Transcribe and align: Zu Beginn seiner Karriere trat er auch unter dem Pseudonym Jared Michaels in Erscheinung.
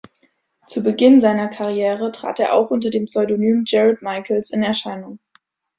Zu 0.65 0.81
Beginn 0.81 1.19
seiner 1.19 1.47
Karriere 1.47 2.11
trat 2.11 2.39
er 2.39 2.53
auch 2.53 2.71
unter 2.71 2.89
dem 2.89 3.05
Pseudonym 3.05 3.65
Jared 3.67 4.01
Michaels 4.01 4.49
in 4.49 4.63
Erscheinung. 4.63 5.19